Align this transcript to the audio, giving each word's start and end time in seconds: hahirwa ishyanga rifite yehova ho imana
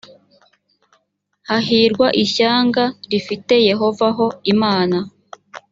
hahirwa 1.47 2.07
ishyanga 2.23 2.83
rifite 3.11 3.55
yehova 3.69 4.07
ho 4.17 4.27
imana 4.53 4.97